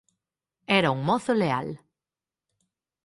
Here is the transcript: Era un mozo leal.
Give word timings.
Era 0.77 0.89
un 0.95 1.05
mozo 1.09 1.35
leal. 1.41 1.69